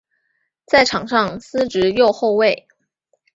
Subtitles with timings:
[0.65, 2.67] 在场上司职右后卫。